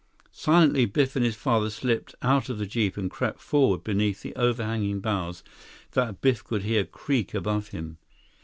Silently 0.31 0.85
Biff 0.87 1.15
and 1.15 1.23
his 1.23 1.35
father 1.35 1.69
slipped 1.69 2.15
out 2.23 2.49
of 2.49 2.57
the 2.57 2.65
jeep 2.65 2.97
and 2.97 3.11
crept 3.11 3.39
forward 3.39 3.83
beneath 3.83 4.25
overhanging 4.35 4.99
boughs 4.99 5.43
that 5.91 6.21
Biff 6.21 6.43
could 6.43 6.63
hear 6.63 6.85
creak 6.85 7.35
above 7.35 7.67
him. 7.67 7.99